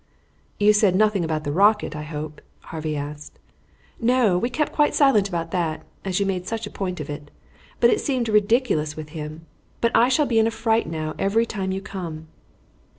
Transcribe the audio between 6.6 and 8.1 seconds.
a point of it; but it